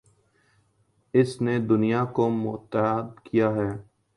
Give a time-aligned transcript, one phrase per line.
[1.13, 3.69] اس نے دنیا کو متحد کیا ہے